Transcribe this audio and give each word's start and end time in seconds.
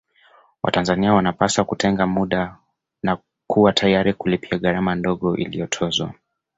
Watanzania 0.63 1.13
wanapaswa 1.13 1.63
kutenga 1.65 2.07
muda 2.07 2.57
na 3.03 3.17
kuwa 3.47 3.73
tayari 3.73 4.13
kulipia 4.13 4.57
gharama 4.57 4.95
ndogo 4.95 5.37
inayotozwa 5.37 6.13